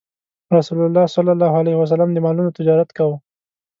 رسول 0.57 0.79
الله 0.85 1.05
ﷺ 1.15 2.07
د 2.13 2.17
مالونو 2.25 2.55
تجارت 2.57 2.89
کاوه. 2.97 3.17